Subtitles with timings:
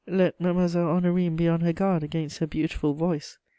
[0.07, 3.37] Let Mademoiselle Honorine be on her guard against her beautiful voice!